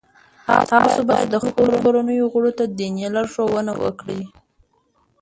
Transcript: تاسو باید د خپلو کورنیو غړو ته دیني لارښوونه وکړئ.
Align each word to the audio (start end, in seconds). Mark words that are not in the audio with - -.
تاسو 0.71 0.99
باید 1.09 1.27
د 1.31 1.35
خپلو 1.45 1.73
کورنیو 1.83 2.31
غړو 2.33 2.51
ته 2.57 2.63
دیني 2.79 3.07
لارښوونه 3.15 3.71
وکړئ. 3.83 4.21